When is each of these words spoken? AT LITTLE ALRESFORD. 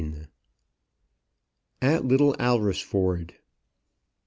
AT 1.83 2.03
LITTLE 2.03 2.33
ALRESFORD. 2.39 3.35